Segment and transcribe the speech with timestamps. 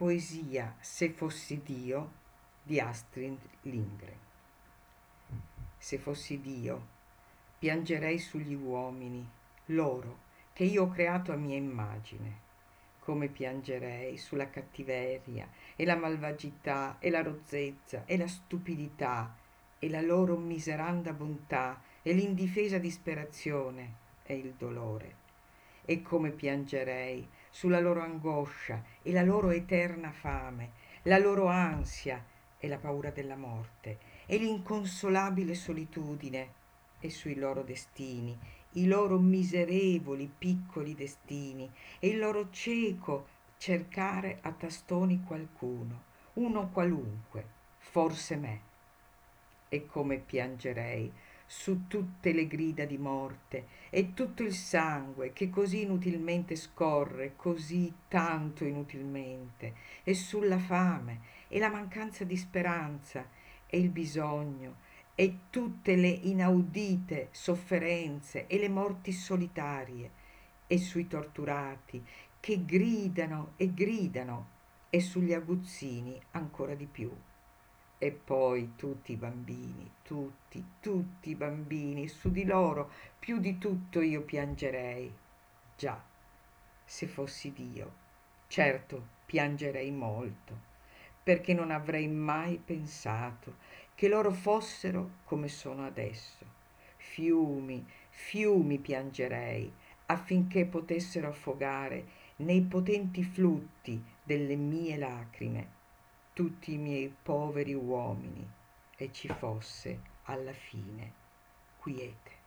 [0.00, 2.12] Poesia Se fossi Dio
[2.62, 4.16] di Astrid Lindgren.
[5.76, 6.86] Se fossi Dio,
[7.58, 9.28] piangerei sugli uomini,
[9.66, 10.20] loro,
[10.54, 12.38] che io ho creato a mia immagine.
[13.00, 15.46] Come piangerei sulla cattiveria
[15.76, 19.36] e la malvagità e la rozzezza e la stupidità
[19.78, 25.20] e la loro miseranda bontà e l'indifesa disperazione e il dolore
[25.84, 30.72] e come piangerei sulla loro angoscia e la loro eterna fame,
[31.02, 32.24] la loro ansia
[32.58, 36.52] e la paura della morte e l'inconsolabile solitudine
[37.00, 38.38] e sui loro destini,
[38.74, 43.26] i loro miserevoli piccoli destini e il loro cieco
[43.56, 46.04] cercare a tastoni qualcuno,
[46.34, 47.46] uno qualunque,
[47.78, 48.60] forse me.
[49.68, 51.12] E come piangerei
[51.52, 57.92] su tutte le grida di morte e tutto il sangue che così inutilmente scorre, così
[58.06, 63.28] tanto inutilmente, e sulla fame e la mancanza di speranza
[63.66, 64.76] e il bisogno
[65.16, 70.10] e tutte le inaudite sofferenze e le morti solitarie
[70.68, 72.00] e sui torturati
[72.38, 74.46] che gridano e gridano
[74.88, 77.10] e sugli aguzzini ancora di più.
[78.02, 84.00] E poi tutti i bambini, tutti, tutti i bambini, su di loro più di tutto
[84.00, 85.14] io piangerei.
[85.76, 86.02] Già,
[86.82, 87.92] se fossi Dio,
[88.46, 90.58] certo piangerei molto,
[91.22, 93.56] perché non avrei mai pensato
[93.94, 96.46] che loro fossero come sono adesso.
[96.96, 99.70] Fiumi, fiumi piangerei
[100.06, 102.06] affinché potessero affogare
[102.36, 105.79] nei potenti flutti delle mie lacrime
[106.32, 108.48] tutti i miei poveri uomini
[108.96, 111.12] e ci fosse alla fine
[111.78, 112.39] quiete.